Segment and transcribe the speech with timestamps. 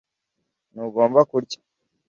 [0.71, 1.59] ntugomba kurya